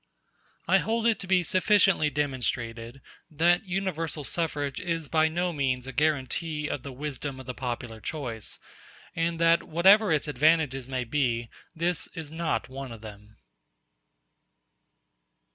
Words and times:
I 0.67 0.79
hold 0.79 1.05
it 1.05 1.19
to 1.19 1.27
be 1.27 1.43
sufficiently 1.43 2.09
demonstrated 2.09 3.03
that 3.29 3.65
universal 3.67 4.23
suffrage 4.23 4.79
is 4.79 5.07
by 5.07 5.27
no 5.27 5.53
means 5.53 5.85
a 5.85 5.91
guarantee 5.93 6.67
of 6.67 6.81
the 6.81 6.91
wisdom 6.91 7.39
of 7.39 7.45
the 7.45 7.53
popular 7.53 8.01
choice, 8.01 8.57
and 9.15 9.39
that, 9.39 9.61
whatever 9.61 10.11
its 10.11 10.27
advantages 10.27 10.89
may 10.89 11.03
be, 11.03 11.51
this 11.75 12.07
is 12.15 12.31
not 12.31 12.67
one 12.67 12.91
of 12.91 13.01
them. 13.01 13.37